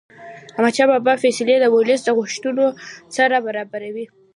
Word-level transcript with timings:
احمدشاه 0.55 0.87
بابا 0.91 1.13
فیصلې 1.23 1.55
د 1.59 1.65
ولس 1.75 2.01
د 2.03 2.09
غوښتنو 2.17 2.65
سره 3.15 3.35
برابرې 3.45 3.89
وې. 3.95 4.05